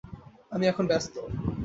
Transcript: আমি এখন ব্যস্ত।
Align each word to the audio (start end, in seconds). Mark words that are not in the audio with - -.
আমি 0.51 0.65
এখন 0.67 0.85
ব্যস্ত। 0.87 1.13